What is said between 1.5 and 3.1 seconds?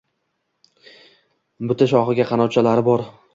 Buta shoxiga qanotchalari bor.